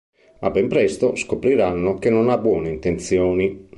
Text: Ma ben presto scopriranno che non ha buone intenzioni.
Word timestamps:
Ma 0.39 0.49
ben 0.49 0.67
presto 0.67 1.15
scopriranno 1.15 1.99
che 1.99 2.09
non 2.09 2.29
ha 2.29 2.39
buone 2.39 2.69
intenzioni. 2.69 3.69